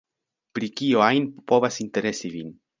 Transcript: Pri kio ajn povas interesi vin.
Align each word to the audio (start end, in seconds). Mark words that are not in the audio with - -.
Pri 0.59 0.69
kio 0.81 1.05
ajn 1.09 1.29
povas 1.53 1.81
interesi 1.87 2.37
vin. 2.39 2.55